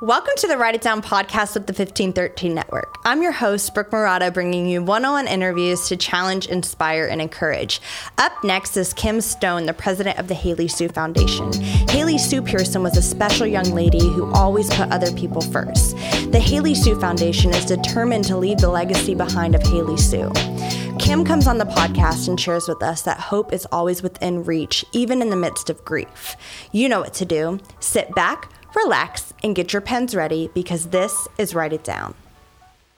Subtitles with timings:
[0.00, 2.98] Welcome to the Write It Down podcast with the 1513 Network.
[3.04, 7.20] I'm your host, Brooke Murata, bringing you one on one interviews to challenge, inspire, and
[7.20, 7.80] encourage.
[8.16, 11.52] Up next is Kim Stone, the president of the Haley Sue Foundation.
[11.88, 15.96] Haley Sue Pearson was a special young lady who always put other people first.
[16.30, 20.30] The Haley Sue Foundation is determined to leave the legacy behind of Haley Sue.
[21.00, 24.84] Kim comes on the podcast and shares with us that hope is always within reach,
[24.92, 26.36] even in the midst of grief.
[26.70, 27.58] You know what to do.
[27.80, 32.14] Sit back relax, and get your pens ready because this is Write It Down.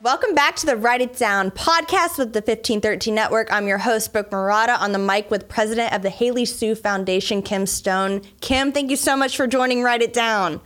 [0.03, 3.53] Welcome back to the Write It Down podcast with the 1513 Network.
[3.53, 7.43] I'm your host, Brooke Murata, on the mic with president of the Haley Sue Foundation,
[7.43, 8.23] Kim Stone.
[8.41, 10.61] Kim, thank you so much for joining Write It Down.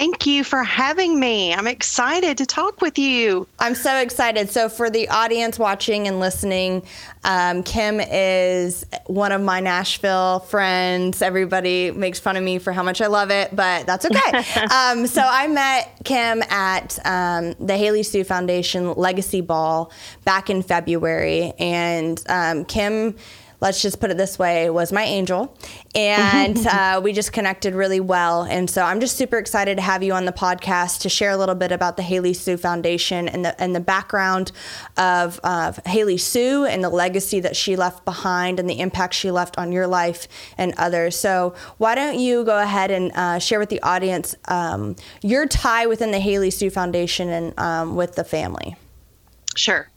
[0.00, 1.52] Thank you for having me.
[1.52, 3.46] I'm excited to talk with you.
[3.58, 4.48] I'm so excited.
[4.48, 6.84] So, for the audience watching and listening,
[7.22, 11.20] um, Kim is one of my Nashville friends.
[11.20, 14.38] Everybody makes fun of me for how much I love it, but that's okay.
[14.74, 19.92] um, so, I met Kim at um, the Haley Sue Foundation Legacy Ball
[20.24, 23.16] back in February, and um, Kim
[23.60, 25.56] let's just put it this way, was my angel.
[25.94, 28.42] And uh, we just connected really well.
[28.42, 31.36] And so I'm just super excited to have you on the podcast to share a
[31.36, 34.52] little bit about the Haley Sue Foundation and the, and the background
[34.96, 39.30] of, of Haley Sue and the legacy that she left behind and the impact she
[39.30, 41.16] left on your life and others.
[41.16, 45.86] So why don't you go ahead and uh, share with the audience um, your tie
[45.86, 48.76] within the Haley Sue Foundation and um, with the family?
[49.56, 49.90] Sure.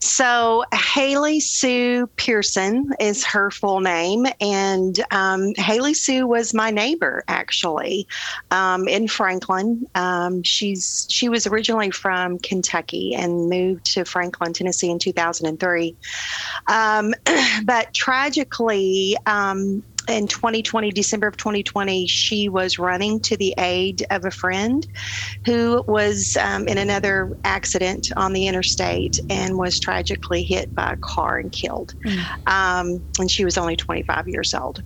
[0.00, 4.26] So, Haley Sue Pearson is her full name.
[4.40, 8.06] And um, Haley Sue was my neighbor, actually,
[8.50, 9.86] um, in Franklin.
[9.94, 15.96] Um, she's She was originally from Kentucky and moved to Franklin, Tennessee in 2003.
[16.68, 17.14] Um,
[17.64, 24.24] but tragically, um, in 2020, December of 2020, she was running to the aid of
[24.24, 24.86] a friend
[25.44, 30.96] who was um, in another accident on the interstate and was tragically hit by a
[30.96, 31.94] car and killed.
[32.06, 32.26] Mm.
[32.46, 34.82] Um, and she was only 25 years old.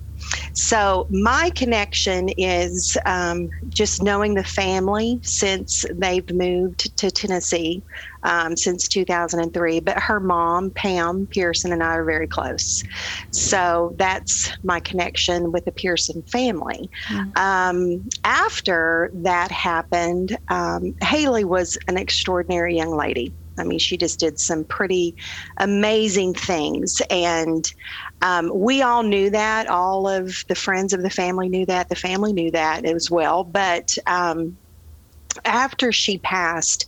[0.53, 7.83] So, my connection is um, just knowing the family since they've moved to Tennessee
[8.23, 9.81] um, since 2003.
[9.81, 12.83] But her mom, Pam Pearson, and I are very close.
[13.31, 16.91] So, that's my connection with the Pearson family.
[17.09, 17.31] Mm-hmm.
[17.37, 23.35] Um, after that happened, um, Haley was an extraordinary young lady.
[23.59, 25.15] I mean, she just did some pretty
[25.59, 27.01] amazing things.
[27.11, 27.71] And
[28.23, 29.69] um, we all knew that.
[29.69, 31.89] All of the friends of the family knew that.
[31.89, 33.45] The family knew that as well.
[33.45, 34.57] But um,
[35.45, 36.87] after she passed,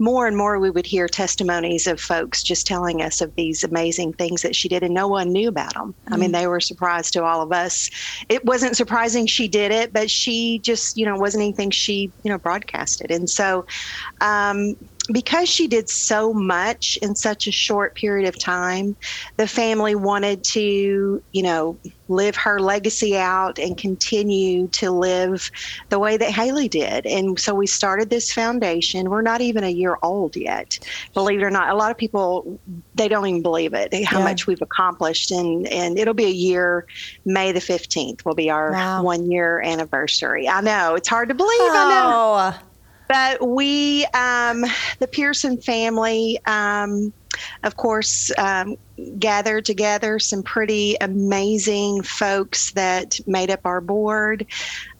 [0.00, 4.14] more and more we would hear testimonies of folks just telling us of these amazing
[4.14, 5.92] things that she did and no one knew about them.
[5.92, 6.14] Mm-hmm.
[6.14, 6.32] I mean, mm.
[6.32, 7.90] they were surprised to all of us.
[8.30, 12.30] It wasn't surprising she did it, but she just, you know, wasn't anything she, you
[12.30, 13.10] know, broadcasted.
[13.10, 13.66] And so,
[14.22, 14.74] um,
[15.12, 18.96] because she did so much in such a short period of time,
[19.36, 21.76] the family wanted to, you know,
[22.08, 25.50] live her legacy out and continue to live
[25.88, 27.06] the way that Haley did.
[27.06, 29.10] And so we started this foundation.
[29.10, 30.78] We're not even a year old yet,
[31.14, 31.70] believe it or not.
[31.70, 32.58] A lot of people
[32.94, 34.24] they don't even believe it how yeah.
[34.24, 36.86] much we've accomplished, and and it'll be a year.
[37.24, 39.02] May the fifteenth will be our wow.
[39.02, 40.48] one year anniversary.
[40.48, 41.50] I know it's hard to believe.
[41.60, 41.76] Oh.
[41.76, 42.60] I know.
[42.60, 42.69] Oh.
[43.10, 44.64] But we, um,
[45.00, 47.12] the Pearson family, um,
[47.62, 48.76] of course, um,
[49.18, 54.46] gathered together some pretty amazing folks that made up our board.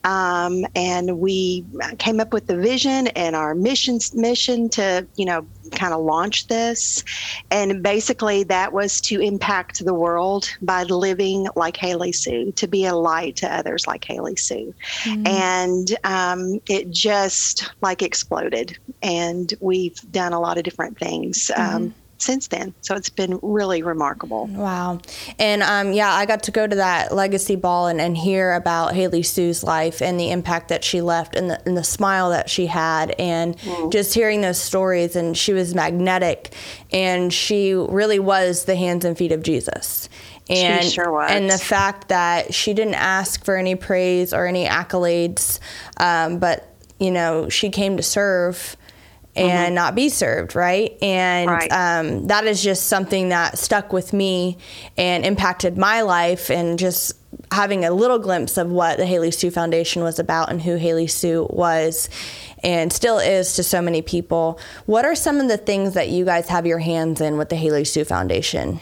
[0.03, 1.65] Um, and we
[1.99, 6.47] came up with the vision and our mission mission to you know kind of launch
[6.47, 7.03] this
[7.51, 12.85] and basically that was to impact the world by living like haley sue to be
[12.85, 15.27] a light to others like haley sue mm-hmm.
[15.27, 21.89] and um, it just like exploded and we've done a lot of different things um,
[21.89, 22.00] mm-hmm.
[22.21, 22.73] Since then.
[22.81, 24.47] So it's been really remarkable.
[24.47, 24.99] Wow.
[25.39, 28.93] And um, yeah, I got to go to that legacy ball and, and hear about
[28.93, 32.49] Haley Sue's life and the impact that she left and the, and the smile that
[32.49, 33.15] she had.
[33.17, 33.91] And mm.
[33.91, 36.53] just hearing those stories, and she was magnetic
[36.91, 40.09] and she really was the hands and feet of Jesus.
[40.49, 45.59] And, sure and the fact that she didn't ask for any praise or any accolades,
[45.97, 46.67] um, but
[46.99, 48.75] you know, she came to serve
[49.35, 49.75] and mm-hmm.
[49.75, 50.97] not be served, right?
[51.01, 51.71] And right.
[51.71, 54.57] Um, that is just something that stuck with me
[54.97, 57.13] and impacted my life, and just
[57.51, 61.07] having a little glimpse of what the Haley Sue Foundation was about and who Haley
[61.07, 62.09] Sue was
[62.63, 64.59] and still is to so many people.
[64.85, 67.55] What are some of the things that you guys have your hands in with the
[67.55, 68.79] Haley Sue Foundation?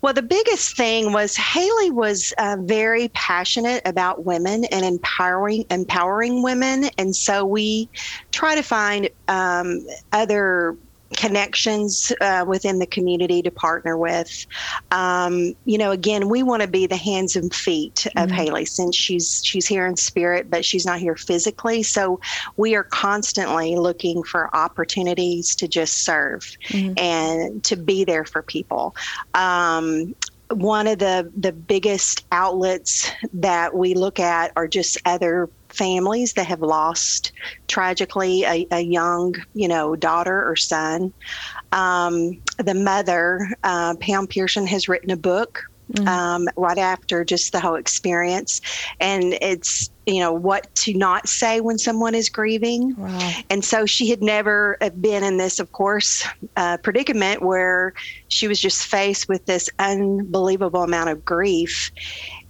[0.00, 6.42] Well, the biggest thing was Haley was uh, very passionate about women and empowering empowering
[6.42, 7.90] women, and so we
[8.30, 10.76] try to find um, other
[11.16, 14.46] connections uh, within the community to partner with.
[14.90, 18.36] Um, you know, again, we want to be the hands and feet of mm-hmm.
[18.36, 21.82] Haley since she's she's here in spirit, but she's not here physically.
[21.82, 22.20] So
[22.56, 26.94] we are constantly looking for opportunities to just serve mm-hmm.
[26.98, 28.94] and to be there for people.
[29.34, 30.14] Um,
[30.50, 36.46] one of the the biggest outlets that we look at are just other families that
[36.46, 37.32] have lost
[37.68, 41.12] tragically a, a young, you know, daughter or son.
[41.72, 46.06] Um, the mother, uh, Pam Pearson, has written a book Mm-hmm.
[46.06, 48.60] Um, right after just the whole experience.
[49.00, 52.94] And it's, you know, what to not say when someone is grieving.
[52.94, 53.32] Wow.
[53.48, 56.26] And so she had never been in this, of course,
[56.56, 57.94] uh, predicament where
[58.28, 61.90] she was just faced with this unbelievable amount of grief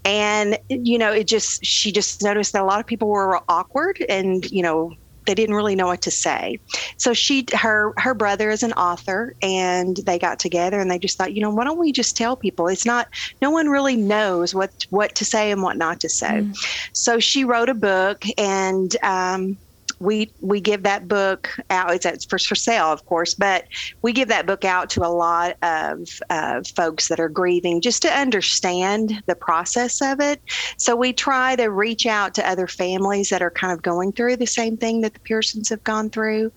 [0.05, 3.97] and you know it just she just noticed that a lot of people were awkward
[4.09, 4.93] and you know
[5.29, 6.59] they didn't really know what to say.
[6.97, 11.19] So she her her brother is an author and they got together and they just
[11.19, 12.67] thought you know why don't we just tell people?
[12.67, 13.09] It's not
[13.43, 16.41] no one really knows what what to say and what not to say.
[16.41, 16.57] Mm.
[16.95, 19.59] so she wrote a book and um,
[20.01, 22.05] we we give that book out.
[22.05, 23.65] It's for, for sale, of course, but
[24.03, 28.03] we give that book out to a lot of uh, folks that are grieving just
[28.03, 30.41] to understand the process of it.
[30.77, 34.37] So we try to reach out to other families that are kind of going through
[34.37, 36.53] the same thing that the Pearsons have gone through.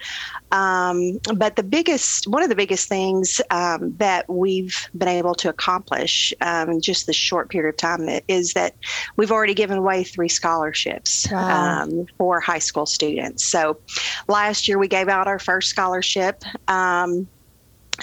[0.51, 5.49] Um, but the biggest, one of the biggest things um, that we've been able to
[5.49, 8.75] accomplish um, in just this short period of time is that
[9.15, 11.81] we've already given away three scholarships wow.
[11.81, 13.31] Um, for high school students.
[13.39, 13.80] So
[14.28, 16.44] last year we gave out our first scholarship.
[16.68, 17.28] Um,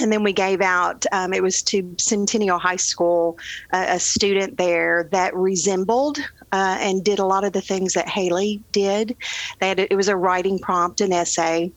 [0.00, 3.36] and then we gave out um, it was to centennial high school
[3.72, 6.18] uh, a student there that resembled
[6.52, 9.16] uh, and did a lot of the things that haley did
[9.60, 11.72] they had it was a writing prompt an essay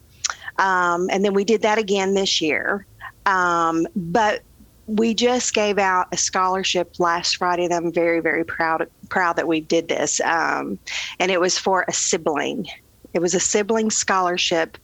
[0.58, 2.86] um, and then we did that again this year
[3.26, 4.42] um, but
[4.86, 9.46] we just gave out a scholarship last Friday, and I'm very, very proud proud that
[9.46, 10.20] we did this.
[10.20, 10.78] Um,
[11.18, 12.66] and it was for a sibling,
[13.14, 14.78] it was a sibling scholarship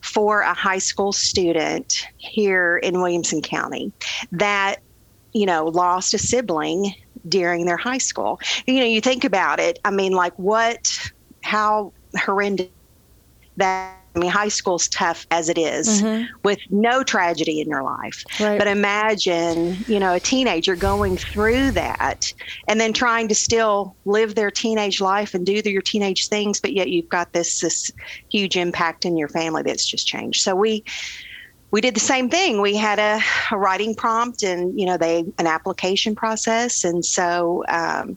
[0.00, 3.92] for a high school student here in Williamson County
[4.32, 4.76] that,
[5.32, 6.92] you know, lost a sibling
[7.28, 8.40] during their high school.
[8.66, 11.12] You know, you think about it, I mean, like what,
[11.42, 12.66] how horrendous
[13.56, 16.24] that I mean, high school's tough as it is, mm-hmm.
[16.44, 18.24] with no tragedy in your life.
[18.38, 18.58] Right.
[18.58, 22.32] But imagine, you know, a teenager going through that
[22.68, 26.72] and then trying to still live their teenage life and do their teenage things, but
[26.72, 27.90] yet you've got this this
[28.30, 30.42] huge impact in your family that's just changed.
[30.42, 30.84] So we
[31.72, 32.60] we did the same thing.
[32.60, 33.20] We had a,
[33.50, 38.16] a writing prompt and you know they an application process, and so um,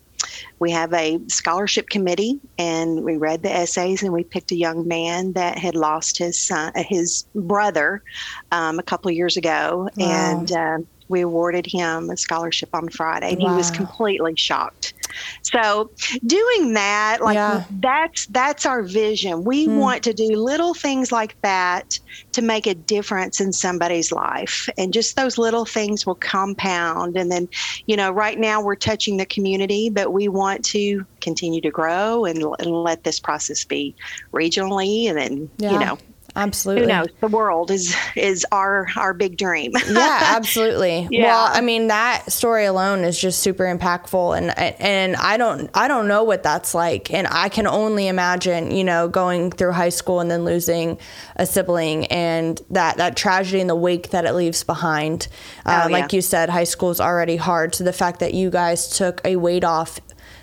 [0.60, 4.88] we have a scholarship committee, and we read the essays, and we picked a young
[4.88, 8.04] man that had lost his son, uh, his brother,
[8.52, 10.06] um, a couple of years ago, wow.
[10.38, 10.52] and.
[10.52, 10.78] Uh,
[11.08, 13.52] we awarded him a scholarship on Friday, and wow.
[13.52, 14.96] he was completely shocked.
[15.42, 15.92] So,
[16.26, 17.64] doing that, like yeah.
[17.80, 19.44] that's that's our vision.
[19.44, 19.78] We mm.
[19.78, 22.00] want to do little things like that
[22.34, 27.18] to make a difference in somebody's life, and just those little things will compound.
[27.18, 27.48] And then,
[27.86, 32.26] you know, right now we're touching the community, but we want to continue to grow
[32.26, 33.96] and, and let this process be
[34.34, 35.72] regionally, and then yeah.
[35.72, 35.98] you know
[36.38, 36.84] Absolutely.
[36.84, 37.08] Who knows?
[37.22, 39.72] The world is is our our big dream.
[39.90, 41.08] yeah, absolutely.
[41.10, 41.24] Yeah.
[41.24, 45.88] Well, I mean that story alone is just super impactful and and I don't I
[45.88, 49.90] don't know what that's like and I can only imagine, you know, going through high
[49.90, 50.98] school and then losing
[51.38, 55.30] a sibling and that that tragedy and the wake that it leaves behind.
[55.66, 55.98] Uh, oh, yeah.
[56.02, 59.22] like you said, high school is already hard, so the fact that you guys took
[59.24, 60.00] a weight off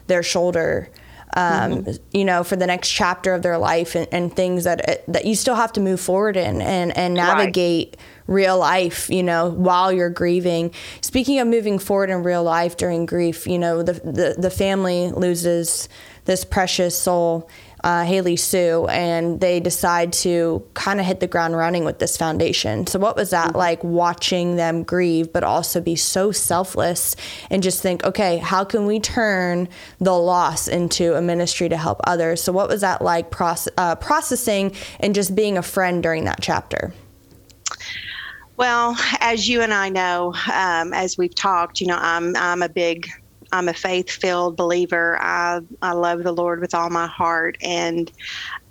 [0.06, 0.90] their shoulder
[1.34, 2.16] um, mm-hmm.
[2.16, 5.34] you know, for the next chapter of their life and, and, things that that you
[5.34, 8.34] still have to move forward in and and navigate right.
[8.34, 10.72] real life, you know, while you're grieving.
[11.00, 15.10] Speaking of moving forward in real life during grief, you know, the the, the family
[15.10, 15.88] loses
[16.24, 17.48] this precious soul
[17.84, 22.16] uh, Haley Sue, and they decide to kind of hit the ground running with this
[22.16, 22.86] foundation.
[22.86, 23.58] So, what was that mm-hmm.
[23.58, 27.16] like watching them grieve, but also be so selfless
[27.50, 32.00] and just think, okay, how can we turn the loss into a ministry to help
[32.04, 32.42] others?
[32.42, 36.38] So, what was that like proce- uh, processing and just being a friend during that
[36.40, 36.92] chapter?
[38.56, 42.68] Well, as you and I know, um, as we've talked, you know, I'm I'm a
[42.68, 43.08] big
[43.52, 45.18] I'm a faith filled believer.
[45.20, 47.56] I, I love the Lord with all my heart.
[47.62, 48.10] And,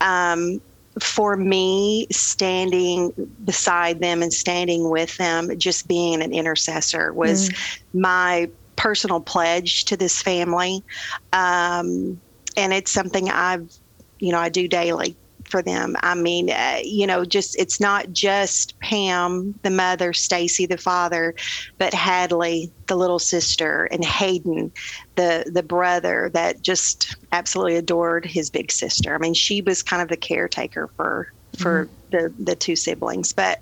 [0.02, 0.60] um,
[1.00, 3.14] for me, standing
[3.46, 7.80] beside them and standing with them, just being an intercessor was mm.
[7.94, 10.84] my personal pledge to this family.
[11.32, 12.20] Um,
[12.58, 13.72] and it's something I've,
[14.20, 15.16] you know, I do daily
[15.52, 15.96] for them.
[16.02, 21.36] I mean, uh, you know, just it's not just Pam, the mother, Stacy, the father,
[21.78, 24.72] but Hadley, the little sister, and Hayden,
[25.16, 29.14] the the brother that just absolutely adored his big sister.
[29.14, 32.18] I mean, she was kind of the caretaker for for mm-hmm.
[32.18, 33.60] the the two siblings, but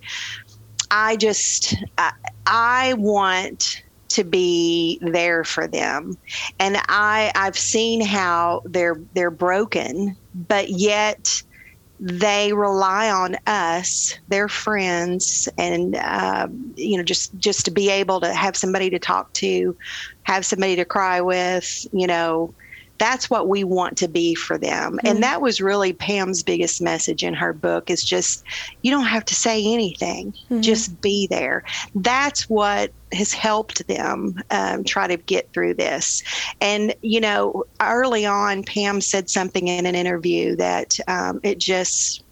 [0.91, 2.13] I just I,
[2.45, 6.17] I want to be there for them
[6.59, 11.41] and i i've seen how they're they're broken but yet
[11.99, 18.21] they rely on us, their friends, and uh, you know, just just to be able
[18.21, 19.75] to have somebody to talk to,
[20.23, 22.53] have somebody to cry with, you know,
[22.99, 24.97] that's what we want to be for them.
[24.97, 25.07] Mm-hmm.
[25.07, 28.43] and that was really pam's biggest message in her book is just
[28.81, 30.31] you don't have to say anything.
[30.31, 30.61] Mm-hmm.
[30.61, 31.63] just be there.
[31.95, 36.21] That's what has helped them um, try to get through this.
[36.61, 42.23] And you know early on pam said something in an interview that um, it just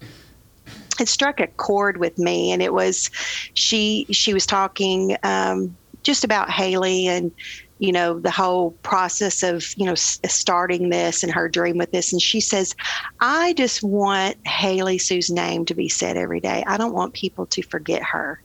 [1.00, 2.52] it struck a chord with me.
[2.52, 3.10] And it was
[3.54, 7.32] she she was talking um, just about haley and
[7.78, 12.12] you know the whole process of you know starting this and her dream with this
[12.12, 12.74] and she says
[13.20, 17.46] i just want haley sue's name to be said every day i don't want people
[17.46, 18.40] to forget her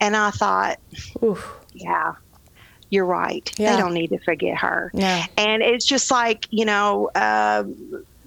[0.00, 0.78] and i thought
[1.22, 1.54] Oof.
[1.74, 2.14] yeah
[2.90, 3.72] you're right yeah.
[3.72, 5.26] they don't need to forget her yeah.
[5.36, 7.64] and it's just like you know uh,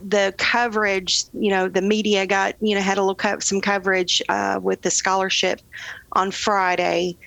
[0.04, 4.22] the coverage, you know, the media got, you know, had a little up some coverage
[4.30, 5.62] uh, with the scholarship
[6.14, 7.18] on Friday,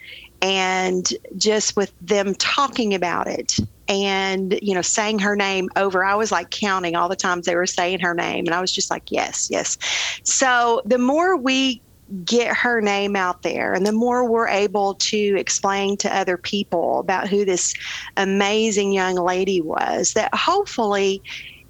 [0.43, 3.57] and just with them talking about it
[3.89, 7.55] and you know saying her name over i was like counting all the times they
[7.55, 9.77] were saying her name and i was just like yes yes.
[10.25, 11.83] So the more we
[12.25, 16.99] get her name out there and the more we're able to explain to other people
[16.99, 17.73] about who this
[18.17, 21.23] amazing young lady was that hopefully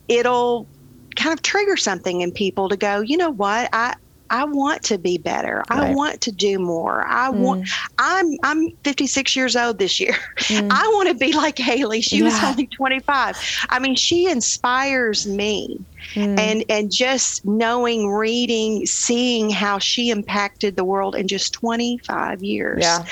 [0.09, 0.67] it'll
[1.15, 3.69] kind of trigger something in people to go you know what?
[3.73, 3.95] I
[4.31, 5.63] I want to be better.
[5.71, 5.91] Right.
[5.91, 7.07] I want to do more.
[7.07, 7.39] I mm.
[7.39, 10.17] want I'm I'm 56 years old this year.
[10.45, 10.69] Mm.
[10.71, 12.01] I want to be like Haley.
[12.01, 12.25] She yeah.
[12.25, 13.67] was only 25.
[13.71, 15.81] I mean, she inspires me.
[16.15, 16.39] Mm.
[16.39, 22.83] And and just knowing, reading, seeing how she impacted the world in just 25 years.
[22.83, 23.05] Yeah.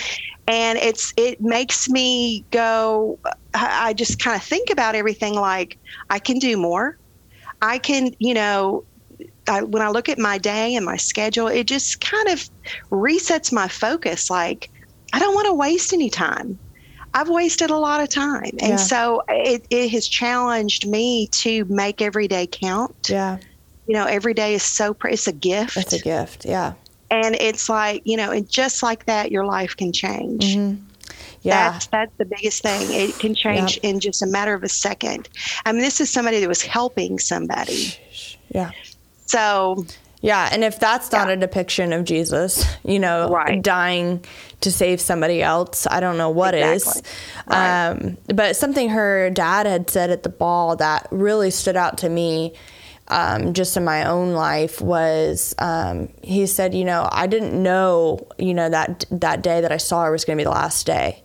[0.49, 3.19] And it's it makes me go
[3.55, 5.79] I just kind of think about everything like
[6.11, 6.97] I can do more.
[7.61, 8.85] I can, you know,
[9.49, 12.49] I, when I look at my day and my schedule, it just kind of
[12.91, 14.31] resets my focus.
[14.31, 14.71] Like,
[15.13, 16.59] I don't want to waste any time.
[17.15, 18.53] I've wasted a lot of time.
[18.61, 18.77] And yeah.
[18.77, 23.09] so it, it has challenged me to make every day count.
[23.11, 23.39] Yeah.
[23.87, 25.77] You know, every day is so, it's a gift.
[25.77, 26.47] It's a gift.
[26.47, 26.73] Yeah.
[27.11, 30.57] And it's like, you know, and just like that, your life can change.
[30.57, 30.83] Mm-hmm.
[31.43, 31.73] Yeah.
[31.73, 32.87] That's, that's the biggest thing.
[32.91, 33.85] It can change yep.
[33.85, 35.29] in just a matter of a second.
[35.67, 37.95] I mean, this is somebody that was helping somebody.
[38.55, 38.71] Yeah.
[39.33, 39.87] So,
[40.21, 41.35] yeah, and if that's not yeah.
[41.35, 43.61] a depiction of Jesus, you know, right.
[43.61, 44.25] dying
[44.61, 47.01] to save somebody else, I don't know what exactly.
[47.01, 47.03] is.
[47.49, 47.89] Right.
[47.89, 52.09] Um, but something her dad had said at the ball that really stood out to
[52.09, 52.55] me.
[53.09, 58.27] Um, just in my own life was um, he said, you know, I didn't know,
[58.39, 60.87] you know, that that day that I saw her was going to be the last
[60.87, 61.23] day.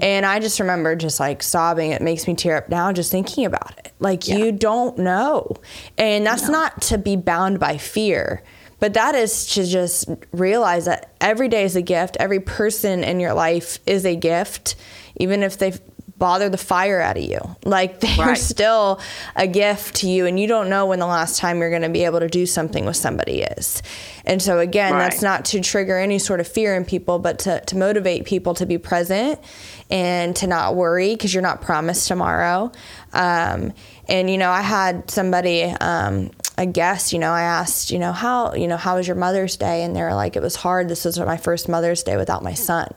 [0.00, 1.90] And I just remember just like sobbing.
[1.90, 3.92] It makes me tear up now just thinking about it.
[3.98, 4.36] Like yeah.
[4.36, 5.56] you don't know.
[5.98, 6.52] And that's no.
[6.52, 8.42] not to be bound by fear,
[8.80, 12.16] but that is to just realize that every day is a gift.
[12.18, 14.76] Every person in your life is a gift,
[15.16, 15.74] even if they
[16.18, 17.40] bother the fire out of you.
[17.64, 18.38] Like they're right.
[18.38, 19.00] still
[19.34, 21.88] a gift to you, and you don't know when the last time you're going to
[21.88, 23.82] be able to do something with somebody is.
[24.24, 24.98] And so, again, right.
[24.98, 28.54] that's not to trigger any sort of fear in people, but to, to motivate people
[28.54, 29.40] to be present
[29.88, 32.72] and to not worry because you're not promised tomorrow.
[33.12, 33.72] Um,
[34.08, 38.12] and, you know, I had somebody, um, a guest, you know, I asked, you know,
[38.12, 39.84] how, you know, how was your Mother's Day?
[39.84, 40.88] And they were like, it was hard.
[40.88, 42.92] This was my first Mother's Day without my son.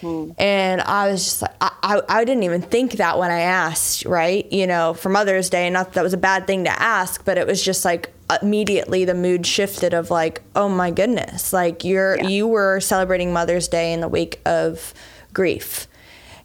[0.00, 0.34] Mm.
[0.38, 4.04] And I was just like, I, I, I, didn't even think that when I asked,
[4.04, 4.50] right?
[4.52, 7.38] You know, for Mother's Day, not that, that was a bad thing to ask, but
[7.38, 8.12] it was just like
[8.42, 12.28] immediately the mood shifted of like, oh my goodness, like you're, yeah.
[12.28, 14.94] you were celebrating Mother's Day in the wake of
[15.32, 15.88] grief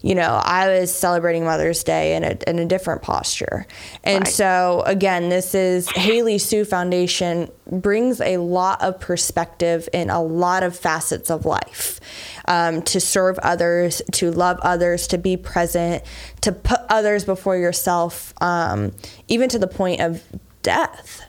[0.04, 3.66] you know, I was celebrating Mother's Day in a, in a different posture.
[4.04, 4.34] And right.
[4.34, 10.62] so, again, this is Haley Sue Foundation brings a lot of perspective in a lot
[10.64, 12.02] of facets of life.
[12.46, 16.04] Um, to serve others, to love others, to be present,
[16.42, 18.92] to put others before yourself, um,
[19.30, 20.22] even to the point of
[20.62, 21.22] death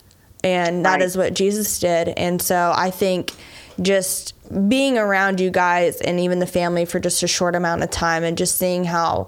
[0.43, 1.03] And that Right.
[1.03, 2.09] is what Jesus did.
[2.09, 3.33] And so I think
[3.81, 4.35] just
[4.69, 8.25] being around you guys and even the family for just a short amount of time
[8.25, 9.27] and just seeing how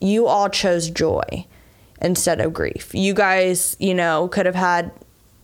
[0.00, 1.46] you all chose joy
[2.00, 2.94] instead of grief.
[2.94, 4.92] You guys, you know, could have had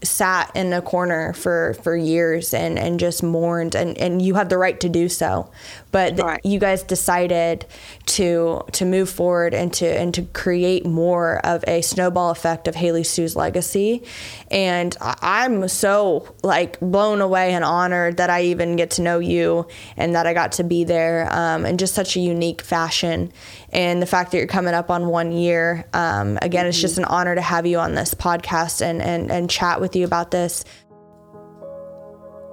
[0.02, 4.48] sat in a corner for for years and and just mourned and and you have
[4.48, 5.50] the right to do so.
[5.90, 6.40] But Right.
[6.44, 7.66] you guys decided
[8.06, 12.76] to to move forward and to and to create more of a snowball effect of
[12.76, 14.04] Haley Sue's legacy.
[14.50, 19.66] And I'm so like blown away and honored that I even get to know you
[19.96, 23.32] and that I got to be there um, in just such a unique fashion
[23.70, 27.04] and the fact that you're coming up on one year um, again it's just an
[27.04, 30.64] honor to have you on this podcast and and, and chat with you about this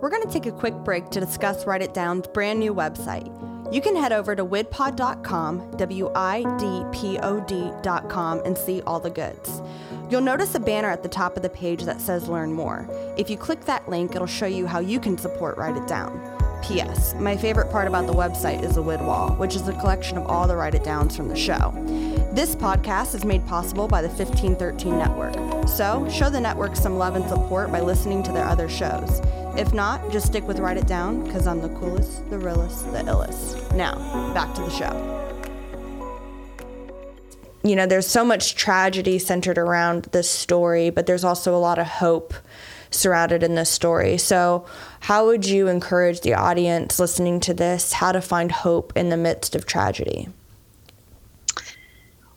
[0.01, 3.25] we're going to take a quick break to discuss Write It Down's brand new website.
[3.73, 8.99] You can head over to widpod.com, W I D P O D.com, and see all
[8.99, 9.63] the goods.
[10.09, 12.87] You'll notice a banner at the top of the page that says Learn More.
[13.17, 16.34] If you click that link, it'll show you how you can support Write It Down.
[16.67, 17.13] P.S.
[17.19, 20.25] My favorite part about the website is the Wid Wall, which is a collection of
[20.25, 21.71] all the Write It Downs from the show.
[22.33, 25.67] This podcast is made possible by the 1513 Network.
[25.67, 29.21] So, show the network some love and support by listening to their other shows.
[29.55, 32.99] If not, just stick with Write It Down, because I'm the coolest, the realest, the
[32.99, 33.75] illest.
[33.75, 33.95] Now,
[34.33, 35.11] back to the show.
[37.63, 41.77] You know, there's so much tragedy centered around this story, but there's also a lot
[41.77, 42.33] of hope
[42.95, 44.17] surrounded in this story.
[44.17, 44.65] So,
[45.01, 49.17] how would you encourage the audience listening to this how to find hope in the
[49.17, 50.29] midst of tragedy?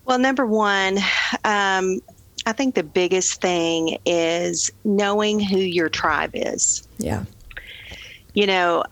[0.04, 0.98] Well, number one,
[1.44, 2.00] um,
[2.46, 6.88] I think the biggest thing is knowing who your tribe is.
[6.98, 7.24] Yeah.
[8.32, 8.84] You know,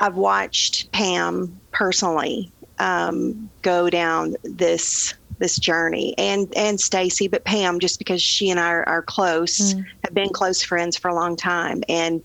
[0.00, 7.80] I've watched Pam personally um, go down this this journey, and and Stacy, but Pam,
[7.80, 9.84] just because she and I are, are close, mm.
[10.04, 12.22] have been close friends for a long time, and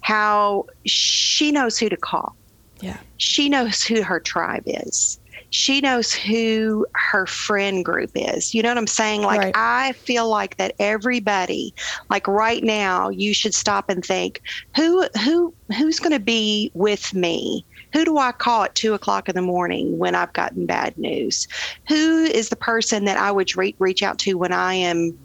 [0.00, 2.36] how she knows who to call.
[2.80, 2.98] Yeah.
[3.16, 5.18] She knows who her tribe is.
[5.50, 8.52] She knows who her friend group is.
[8.52, 9.22] You know what I'm saying?
[9.22, 9.54] Like, Right.
[9.56, 11.72] I feel like that everybody,
[12.10, 14.42] like right now, you should stop and think
[14.74, 17.64] who, who, who's going to be with me?
[17.96, 21.46] Who do I call at two o'clock in the morning when I've gotten bad news?
[21.88, 25.18] Who is the person that I would re- reach out to when I am,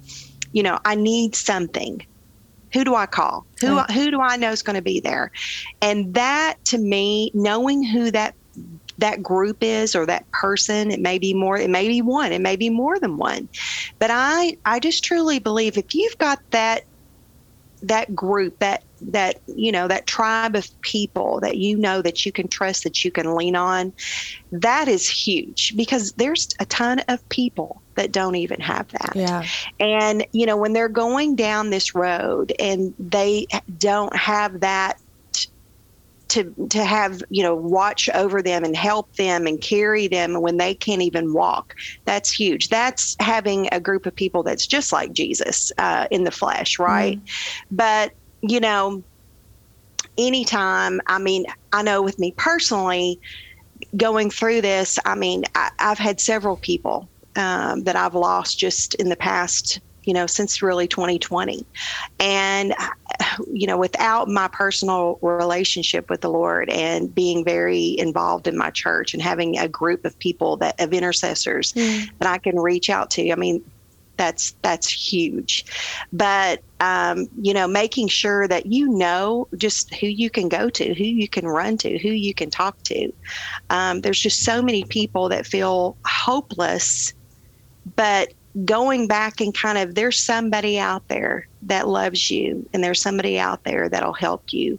[0.53, 1.99] you know, I need something?
[2.71, 3.45] Who do I call?
[3.59, 3.91] Who Right.
[3.91, 5.31] who do I know is going to be there?
[5.81, 8.35] And that to me, knowing who that
[8.99, 12.39] that group is or that person, it may be more, it may be one, it
[12.39, 13.49] may be more than one.
[13.99, 16.83] But I I just truly believe if you've got that
[17.81, 22.31] that group, that that you know, that tribe of people that you know that you
[22.31, 23.93] can trust, that you can lean on,
[24.51, 29.13] that is huge because there's a ton of people that don't even have that.
[29.15, 29.43] Yeah.
[29.79, 34.97] And, you know, when they're going down this road and they don't have that
[36.29, 40.55] to to have, you know, watch over them and help them and carry them when
[40.55, 41.73] they can't even walk,
[42.05, 42.69] that's huge.
[42.69, 47.19] That's having a group of people that's just like Jesus uh, in the flesh, right?
[47.69, 49.03] But, you know,
[50.17, 53.19] anytime, I mean, I know with me personally,
[53.97, 58.93] going through this, I mean, I, I've had several people um, that I've lost just
[58.95, 61.65] in the past, you know, since really 2020.
[62.19, 62.73] And,
[63.51, 68.69] you know, without my personal relationship with the Lord and being very involved in my
[68.71, 71.71] church and having a group of people that, of intercessors
[72.19, 73.63] that I can reach out to, I mean,
[74.21, 75.65] that's that's huge.
[76.13, 80.93] But um, you know making sure that you know just who you can go to
[80.93, 83.11] who you can run to who you can talk to.
[83.71, 87.13] Um, there's just so many people that feel hopeless
[87.95, 88.33] but
[88.65, 93.39] going back and kind of there's somebody out there that loves you and there's somebody
[93.39, 94.77] out there that'll help you.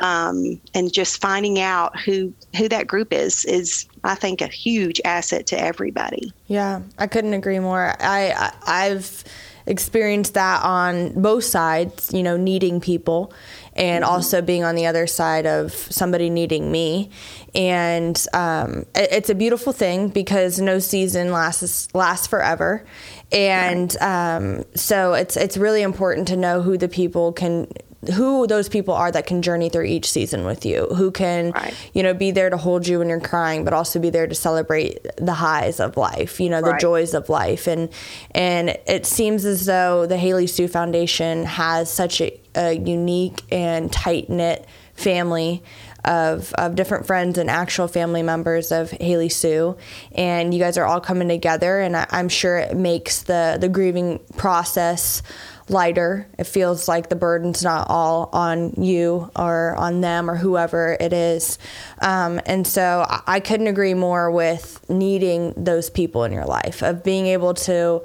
[0.00, 5.00] Um, and just finding out who who that group is is i think a huge
[5.04, 7.94] asset to everybody Yeah, I couldn't agree more.
[8.00, 8.52] I, I
[8.86, 9.24] I've
[9.66, 13.32] experienced that on both sides, you know, needing people
[13.74, 17.10] and also being on the other side of somebody needing me.
[17.54, 22.84] And um, it- it's a beautiful thing because no season lasts lasts forever.
[23.30, 27.68] And um, so it's it's really important to know who the people can
[28.14, 31.74] who those people are that can journey through each season with you, who can, Right.
[31.92, 34.34] you know, be there to hold you when you're crying, but also be there to
[34.36, 36.80] celebrate the highs of life, you know, the Right.
[36.80, 37.66] joys of life.
[37.66, 37.88] And
[38.30, 43.90] and it seems as though the Haley Sue Foundation has such a, a unique and
[43.92, 45.62] tight knit family
[46.04, 49.76] of, of different friends and actual family members of Haley Sue.
[50.12, 53.68] And you guys are all coming together and I, I'm sure it makes the, the
[53.68, 55.22] grieving process
[55.70, 56.26] lighter.
[56.38, 61.12] It feels like the burden's not all on you or on them or whoever it
[61.12, 61.58] is.
[62.00, 67.04] Um, and so I couldn't agree more with needing those people in your life, of
[67.04, 68.02] being able to,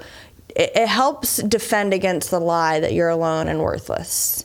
[0.54, 4.44] it, it helps defend against the lie that you're alone and worthless.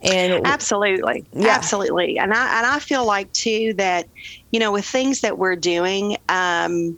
[0.00, 1.48] And absolutely, yeah.
[1.48, 4.06] absolutely, and I and I feel like too that,
[4.52, 6.96] you know, with things that we're doing, um,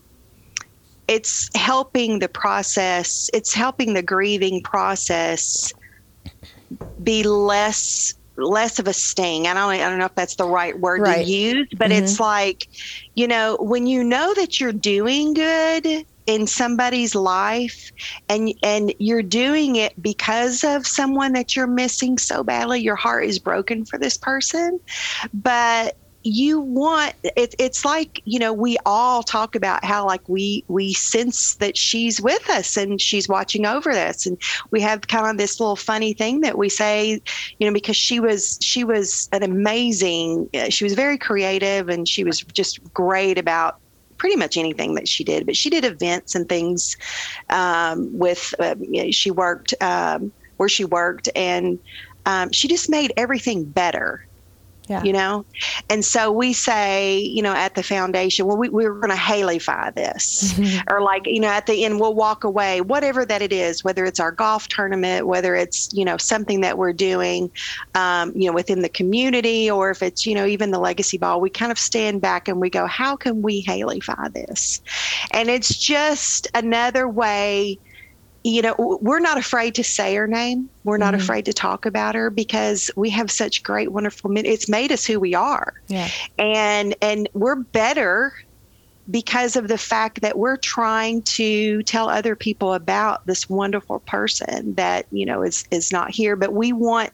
[1.10, 3.28] it's helping the process.
[3.34, 5.72] It's helping the grieving process
[7.02, 9.48] be less less of a sting.
[9.48, 11.26] I don't I don't know if that's the right word right.
[11.26, 12.04] to use, but mm-hmm.
[12.04, 12.68] it's like,
[13.16, 17.90] you know, when you know that you're doing good in somebody's life
[18.28, 23.24] and and you're doing it because of someone that you're missing so badly your heart
[23.24, 24.78] is broken for this person
[25.32, 30.64] but you want it, it's like you know we all talk about how like we
[30.68, 34.38] we sense that she's with us and she's watching over us and
[34.70, 37.20] we have kind of this little funny thing that we say
[37.58, 42.22] you know because she was she was an amazing she was very creative and she
[42.22, 43.76] was just great about
[44.20, 45.46] pretty much anything that she did.
[45.46, 46.94] But she did events and things
[47.48, 51.78] um, with, uh, you know, she worked um, where she worked, and
[52.26, 54.20] um, she just made everything better.
[54.90, 55.04] Yeah.
[55.04, 55.44] You know?
[55.88, 59.94] And so we say, you know, at the foundation, well, we, we're going to Haleyfy
[59.94, 60.52] this.
[60.54, 60.92] Mm-hmm.
[60.92, 64.04] Or like, you know, at the end, we'll walk away, whatever that it is, whether
[64.04, 67.52] it's our golf tournament, whether it's, you know, something that we're doing,
[67.94, 71.40] um, you know, within the community, or if it's, you know, even the legacy ball,
[71.40, 74.80] we kind of stand back and we go, how can we Haleyfy this?
[75.30, 77.78] And it's just another way
[78.42, 80.68] you know, we're not afraid to say her name.
[80.84, 81.22] We're not mm-hmm.
[81.22, 84.36] afraid to talk about her because we have such great, wonderful.
[84.36, 86.08] It's made us who we are, yeah.
[86.38, 88.32] and and we're better
[89.10, 94.74] because of the fact that we're trying to tell other people about this wonderful person
[94.74, 97.10] that you know is is not here, but we want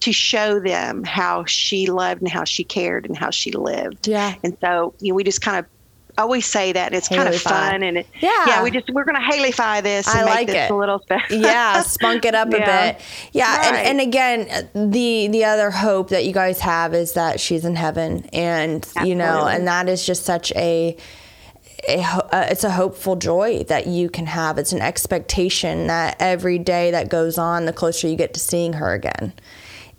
[0.00, 4.08] to show them how she loved and how she cared and how she lived.
[4.08, 4.34] Yeah.
[4.42, 5.66] And so you know, we just kind of
[6.16, 7.16] always say that and it's Haleyfy.
[7.16, 10.24] kind of fun and it, yeah yeah we just we're gonna Haleyfy this and I
[10.24, 10.72] like make this it.
[10.72, 12.56] a little special yeah spunk it up yeah.
[12.56, 13.66] a bit yeah right.
[13.74, 17.76] and, and again the the other hope that you guys have is that she's in
[17.76, 19.10] heaven and Absolutely.
[19.10, 20.96] you know and that is just such a
[21.88, 24.56] a, uh, it's a hopeful joy that you can have.
[24.56, 28.74] It's an expectation that every day that goes on, the closer you get to seeing
[28.74, 29.34] her again.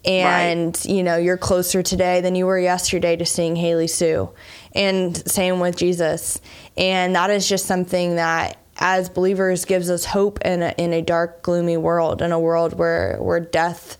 [0.03, 0.85] And, right.
[0.85, 4.29] you know, you're closer today than you were yesterday to seeing Haley Sue
[4.75, 6.41] and same with Jesus.
[6.77, 11.01] And that is just something that as believers gives us hope in a, in a
[11.01, 13.97] dark, gloomy world, in a world where, where death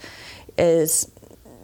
[0.57, 1.09] is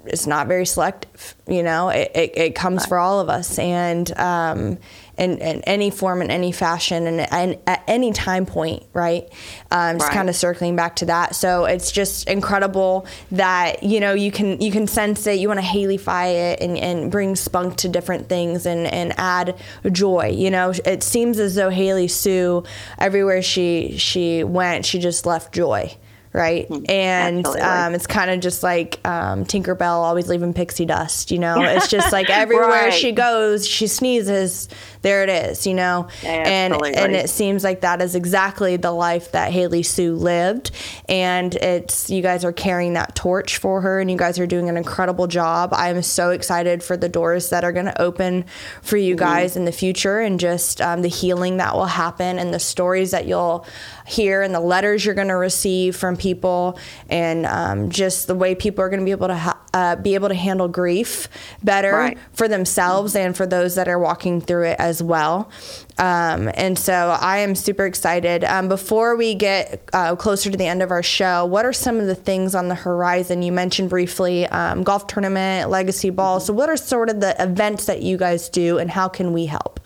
[0.06, 1.36] is not very selective.
[1.48, 3.60] You know, it, it, it comes for all of us.
[3.60, 4.80] And um,
[5.22, 9.30] in, in any form, in any fashion, and, and at any time point, right?
[9.70, 10.16] Um, just right.
[10.16, 11.36] kind of circling back to that.
[11.36, 15.40] So it's just incredible that you know you can you can sense it.
[15.40, 19.56] You want to Haleyfy it and, and bring spunk to different things and and add
[19.92, 20.32] joy.
[20.36, 22.64] You know, it seems as though Haley Sue,
[22.98, 25.96] everywhere she she went, she just left joy
[26.34, 26.68] right?
[26.68, 26.84] Hmm.
[26.90, 31.62] And um, it's kind of just like um, Tinkerbell always leaving pixie dust, you know?
[31.62, 32.94] It's just like everywhere right.
[32.94, 34.70] she goes, she sneezes,
[35.02, 36.08] there it is, you know.
[36.24, 40.72] and and it seems like that is exactly the life that Haley Sue lived,
[41.10, 44.70] and it's you guys are carrying that torch for her, and you guys are doing
[44.70, 45.74] an incredible job.
[45.74, 48.46] I am so excited for the doors that are going to open
[48.82, 49.26] for you mm-hmm.
[49.26, 53.12] guys in the future, and just um, the healing that will happen, and the stories
[53.12, 53.66] that you'll
[54.12, 56.78] hear, and the letters you're going to receive from people,
[57.10, 60.16] and um, just the way people are going to be able to ha- uh, be
[60.16, 61.28] able to handle grief
[61.64, 62.18] better right.
[62.34, 65.50] for themselves and for those that are walking through it as well.
[65.98, 68.44] Um, and so I am super excited.
[68.44, 72.00] Um, before we get uh, closer to the end of our show, what are some
[72.00, 73.42] of the things on the horizon?
[73.42, 76.40] You mentioned briefly um, golf tournament, legacy ball.
[76.40, 79.46] So, what are sort of the events that you guys do, and how can we
[79.46, 79.80] help?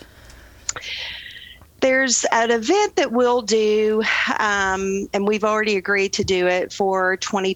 [1.86, 4.02] There's an event that we'll do,
[4.40, 7.54] um, and we've already agreed to do it for 20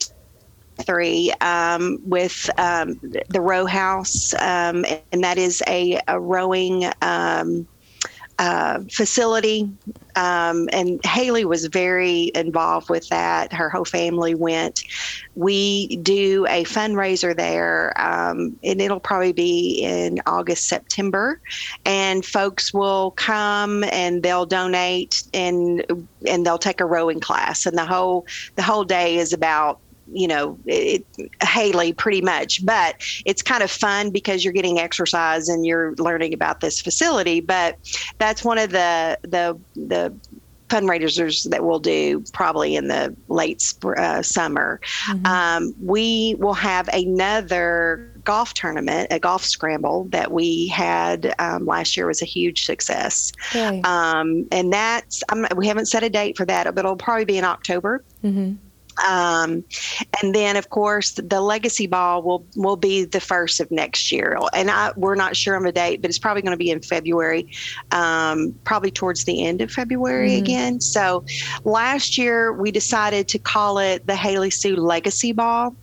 [0.85, 7.67] three um, with um, the row house, um, and that is a, a rowing um,
[8.39, 9.69] uh, facility.
[10.15, 13.53] Um, and Haley was very involved with that.
[13.53, 14.81] Her whole family went.
[15.35, 21.39] We do a fundraiser there, um, and it'll probably be in August, September.
[21.85, 25.85] And folks will come and they'll donate and
[26.25, 27.65] and they'll take a rowing class.
[27.65, 28.25] And the whole
[28.55, 29.79] the whole day is about
[30.11, 31.05] you know, it,
[31.41, 32.65] Haley pretty much.
[32.65, 32.95] But
[33.25, 37.41] it's kind of fun because you're getting exercise and you're learning about this facility.
[37.41, 37.77] But
[38.17, 40.13] that's one of the the the
[40.69, 44.79] fundraisers that we'll do probably in the late sp- uh, summer.
[45.07, 45.25] Mm-hmm.
[45.25, 51.97] Um, we will have another golf tournament, a golf scramble that we had um, last
[51.97, 53.31] year was a huge success.
[53.83, 57.37] Um, and that's, I'm, we haven't set a date for that, but it'll probably be
[57.37, 58.03] in October.
[58.23, 58.53] Mm-hmm.
[59.07, 59.63] Um,
[60.21, 64.37] and then, of course, the legacy ball will will be the first of next year.
[64.53, 66.81] And I, we're not sure on a date, but it's probably going to be in
[66.81, 67.49] February,
[67.91, 70.43] um, probably towards the end of February mm-hmm.
[70.43, 70.81] again.
[70.81, 71.23] So
[71.63, 75.75] last year we decided to call it the Haley Sue Legacy Ball.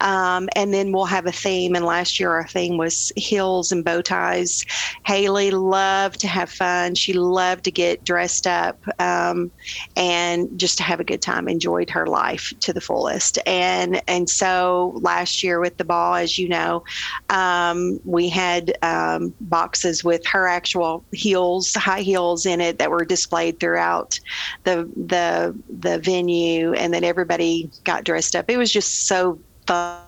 [0.00, 1.74] Um, and then we'll have a theme.
[1.74, 4.64] And last year, our theme was heels and bow ties.
[5.06, 6.94] Haley loved to have fun.
[6.94, 9.50] She loved to get dressed up um,
[9.96, 13.38] and just to have a good time, enjoyed her life to the fullest.
[13.46, 16.84] And, and so last year with the ball, as you know,
[17.30, 23.04] um, we had um, boxes with her actual heels, high heels in it that were
[23.04, 24.18] displayed throughout
[24.64, 26.72] the, the, the venue.
[26.72, 28.48] And then everybody got dressed up.
[28.48, 30.00] It was just so fun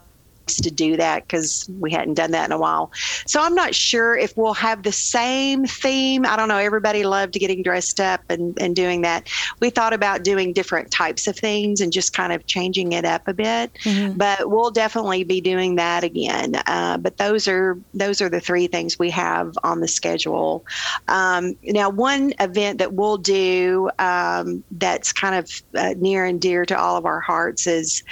[0.57, 2.91] to do that because we hadn't done that in a while.
[3.27, 6.27] So I'm not sure if we'll have the same theme.
[6.27, 6.59] I don't know.
[6.59, 9.29] Everybody loved getting dressed up and, and doing that.
[9.61, 13.29] We thought about doing different types of things and just kind of changing it up
[13.29, 13.73] a bit.
[13.85, 14.17] Mm-hmm.
[14.17, 16.57] But we'll definitely be doing that again.
[16.67, 20.65] Uh, but those are those are the three things we have on the schedule.
[21.09, 26.65] Um, now, one event that we'll do um, that's kind of uh, near and dear
[26.67, 28.03] to all of our hearts is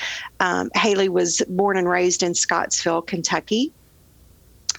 [0.41, 3.73] um, Haley was born and raised in Scottsville, Kentucky.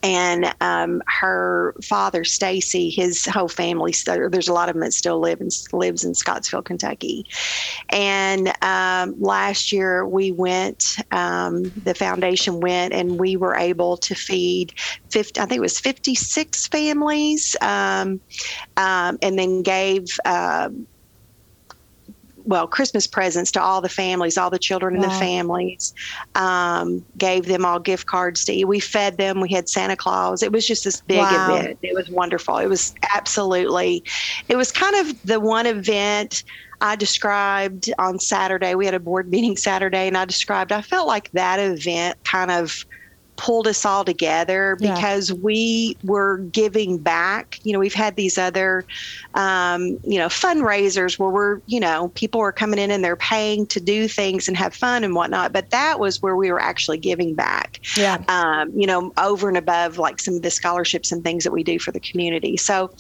[0.02, 5.20] And um, her father, Stacy, his whole family, there's a lot of them that still
[5.20, 7.26] live and lives in Scottsville, Kentucky.
[7.90, 14.16] And um, last year we went, um, the foundation went, and we were able to
[14.16, 14.74] feed
[15.10, 18.22] 50, I think it was 56 families, um,
[18.78, 20.70] um, and then gave uh,
[22.50, 25.04] well Christmas presents to all the families, all the children wow.
[25.04, 25.94] in the families.
[26.36, 28.66] Um, gave them all gift cards to eat.
[28.66, 29.40] We fed them.
[29.40, 30.44] We had Santa Claus.
[30.44, 31.56] It was just this big wow.
[31.56, 31.80] event.
[31.82, 32.58] It was wonderful.
[32.58, 34.04] It was absolutely.
[34.50, 36.44] It was kind of the one event.
[36.82, 41.08] I described on Saturday, we had a board meeting Saturday, and I described, I felt
[41.08, 42.86] like that event kind of
[43.40, 45.38] pulled us all together because yeah.
[45.38, 47.58] we were giving back.
[47.64, 48.84] You know, we've had these other,
[49.34, 53.66] um, you know, fundraisers where we're, you know, people are coming in and they're paying
[53.68, 55.54] to do things and have fun and whatnot.
[55.54, 57.80] But that was where we were actually giving back.
[57.96, 58.22] Yeah.
[58.28, 61.64] Um, you know, over and above like some of the scholarships and things that we
[61.64, 62.58] do for the community.
[62.58, 62.92] So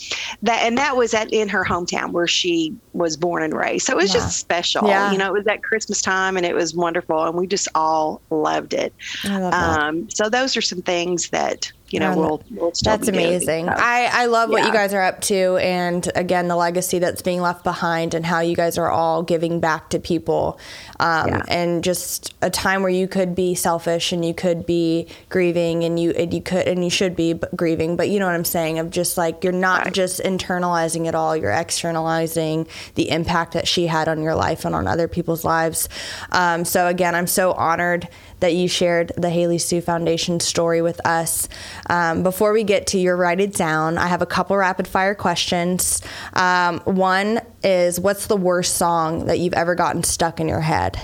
[0.44, 3.88] that and that was at in her hometown where she was born and raised.
[3.88, 4.22] So it was yeah.
[4.22, 4.88] just special.
[4.88, 5.12] Yeah.
[5.12, 8.22] You know, it was at Christmas time and it was wonderful and we just all
[8.30, 8.94] loved it.
[9.26, 9.82] I love that.
[9.82, 13.66] Um, so those are some things that you know, we'll, we'll that's amazing.
[13.66, 13.84] Doing, so.
[13.84, 15.58] I, I love what you guys are up to.
[15.58, 19.60] And again, the legacy that's being left behind and how you guys are all giving
[19.60, 20.60] back to people.
[21.00, 21.42] Um, yeah.
[21.48, 26.00] And just a time where you could be selfish and you could be grieving and
[26.00, 28.78] you, and you could, and you should be grieving, but you know what I'm saying?
[28.78, 29.94] Of just like, you're not right.
[29.94, 34.76] just internalizing it all, you're externalizing the impact that she had on your life and
[34.76, 35.90] on other people's lives.
[36.32, 38.08] Um, so again, I'm so honored
[38.40, 41.50] that you shared the Haley Sue Foundation story with us.
[41.90, 45.16] Um, before we get to your write it down, I have a couple rapid fire
[45.16, 46.02] questions.
[46.34, 51.00] Um, one is what's the worst song that you've ever gotten stuck in your head?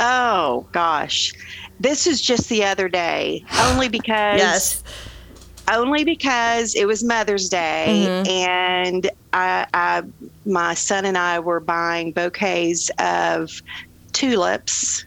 [0.00, 1.32] Oh, gosh.
[1.80, 4.38] This is just the other day, only because.
[4.38, 4.82] yes.
[5.68, 8.28] Only because it was Mother's Day, mm-hmm.
[8.30, 10.02] and I, I,
[10.44, 13.50] my son and I were buying bouquets of
[14.12, 15.04] tulips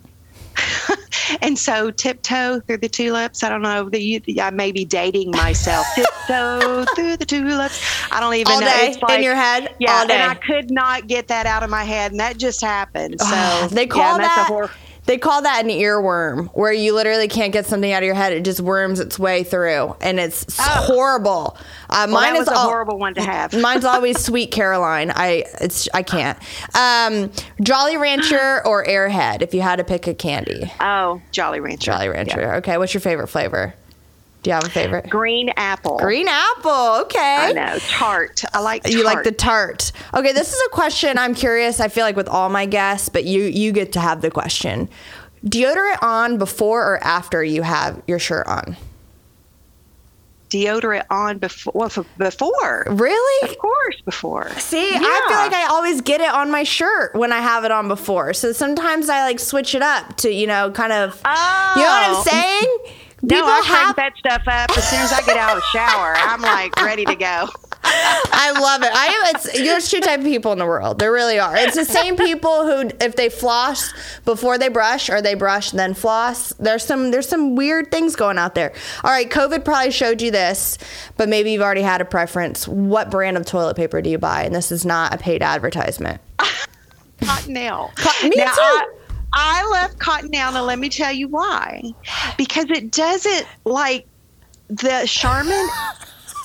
[1.41, 3.43] and so tiptoe through the tulips.
[3.43, 4.21] I don't know you.
[4.41, 5.85] I may be dating myself.
[5.95, 7.81] tiptoe through the tulips.
[8.11, 8.67] I don't even all know.
[8.67, 9.75] Day like, in your head.
[9.79, 13.19] Yeah, and I could not get that out of my head, and that just happened.
[13.21, 14.71] So they call yeah, that.
[15.09, 18.31] They call that an earworm, where you literally can't get something out of your head;
[18.31, 20.63] it just worms its way through, and it's oh.
[20.85, 21.57] horrible.
[21.89, 23.51] Uh, well, mine is a all, horrible one to have.
[23.59, 25.09] mine's always Sweet Caroline.
[25.09, 26.37] I it's I can't.
[26.75, 30.71] Um, Jolly Rancher or Airhead, if you had to pick a candy.
[30.79, 31.91] Oh, Jolly Rancher.
[31.91, 32.41] Jolly Rancher.
[32.41, 32.57] Yeah.
[32.57, 33.73] Okay, what's your favorite flavor?
[34.41, 35.09] Do you have a favorite?
[35.09, 35.97] Green apple.
[35.97, 37.01] Green apple.
[37.01, 37.19] Okay.
[37.19, 37.77] I know.
[37.79, 38.43] Tart.
[38.53, 38.93] I like tart.
[38.93, 39.91] You like the tart.
[40.13, 41.81] Okay, this is a question I'm curious.
[41.81, 44.87] I feel like with all my guests, but you you get to have the question.
[45.45, 48.77] Deodorant on before or after you have your shirt on?
[50.49, 52.85] Deodorant on before well, before.
[52.89, 53.49] Really?
[53.49, 54.49] Of course, before.
[54.51, 54.99] See, yeah.
[54.99, 57.87] I feel like I always get it on my shirt when I have it on
[57.87, 58.33] before.
[58.33, 61.73] So sometimes I like switch it up to, you know, kind of oh.
[61.75, 62.91] You know what I'm oh.
[63.19, 63.29] Saying?
[63.29, 65.67] People no, I have that stuff up as soon as I get out of the
[65.77, 66.15] shower.
[66.17, 67.47] I'm like ready to go.
[67.81, 68.91] I love it.
[68.93, 70.99] I it's there's two type of people in the world.
[70.99, 71.55] There really are.
[71.55, 73.93] It's the same people who if they floss
[74.25, 76.53] before they brush or they brush then floss.
[76.53, 78.73] There's some there's some weird things going out there.
[79.03, 80.77] All right, COVID probably showed you this,
[81.17, 82.67] but maybe you've already had a preference.
[82.67, 84.43] What brand of toilet paper do you buy?
[84.43, 86.21] And this is not a paid advertisement.
[87.21, 87.91] Cottonelle.
[88.23, 88.61] Me Now, too.
[88.61, 88.87] I,
[89.33, 91.81] I love Cottonelle, and let me tell you why.
[92.37, 94.07] Because it doesn't like
[94.69, 95.67] the Charmin.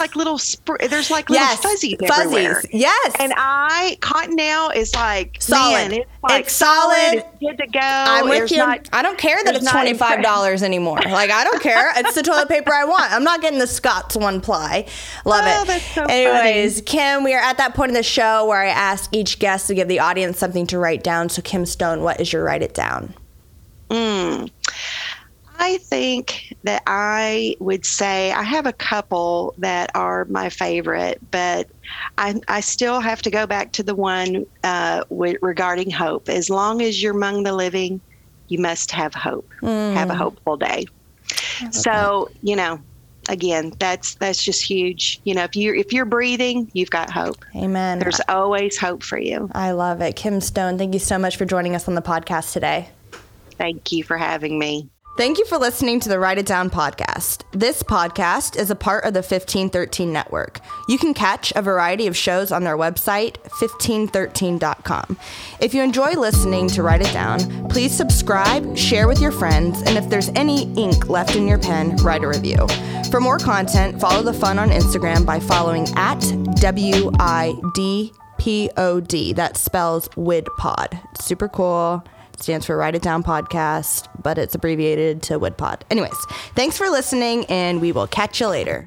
[0.01, 2.55] Like little, spr- there's like little yes, fuzzies everywhere.
[2.57, 2.71] fuzzies.
[2.73, 5.73] Yes, And I Cottonelle is like Solid.
[5.91, 7.15] Man, it's like It's solid.
[7.15, 7.81] It's good to go.
[7.83, 8.57] I'm with There's you.
[8.59, 10.99] not- I don't care that it's twenty five dollars anymore.
[11.05, 11.93] Like I don't care.
[11.97, 13.13] It's the toilet paper I want.
[13.13, 14.87] I'm not getting the Scott's one ply.
[15.25, 15.67] Love Oh, it.
[15.69, 19.09] that's so Anyways, Kim, we are at that point in the show where I ask
[19.13, 21.29] each guest to give the audience something to write down.
[21.29, 23.15] So Kim Stone, what is your write it down?
[23.91, 24.51] Mm.
[25.65, 31.71] I think that I would say I have a couple that are my favorite, but
[32.19, 36.29] I, I still have to go back to the one uh, regarding hope.
[36.29, 38.03] As long as you're among the living,
[38.49, 39.51] you must have hope.
[39.63, 40.85] Have a hopeful day.
[41.71, 42.79] So you know,
[43.31, 45.19] again, that's that's just huge.
[45.25, 47.43] You know, if you if you're breathing, you've got hope.
[47.57, 48.01] Amen.
[48.01, 49.51] There's always hope for you.
[49.55, 50.15] I love it.
[50.15, 52.91] Kim Stone, thank you so much for joining us on the podcast today.
[53.57, 54.91] Thank you for having me.
[55.17, 57.43] Thank you for listening to the Write It Down podcast.
[57.53, 60.59] This podcast is a part of the 1513 network.
[60.89, 65.17] You can catch a variety of shows on their website, 1513.com.
[65.61, 69.97] If you enjoy listening to Write It Down, please subscribe, share with your friends, and
[69.97, 72.67] if there's any ink left in your pen, write a review.
[73.13, 76.19] For more content, follow the fun on Instagram by following at
[76.57, 79.33] W I D P O D.
[79.33, 81.21] That spells WIDPod.
[81.23, 82.03] Super cool
[82.41, 85.83] stands for Write It Down Podcast, but it's abbreviated to WIDPod.
[85.91, 86.17] Anyways,
[86.55, 88.83] thanks for listening, and we will catch you later.